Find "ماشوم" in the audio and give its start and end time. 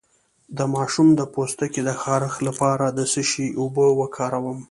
0.75-1.07